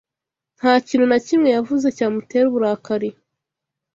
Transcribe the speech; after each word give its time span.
Nta 0.57 0.73
kintu 0.87 1.05
na 1.11 1.19
kimwe 1.25 1.49
yavuze 1.55 1.87
cyamutera 1.97 2.45
uburakari. 2.47 3.09